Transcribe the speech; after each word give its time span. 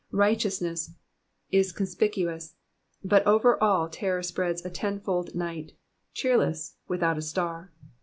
Righteousness 0.17 0.95
is 1.51 1.71
con 1.71 1.85
spicuous, 1.85 2.55
but 3.03 3.23
over 3.27 3.61
all 3.61 3.87
terror 3.87 4.23
spreads 4.23 4.65
a 4.65 4.71
tenfold 4.71 5.35
night, 5.35 5.73
cheerless, 6.15 6.75
without 6.87 7.19
a 7.19 7.21
star. 7.21 7.71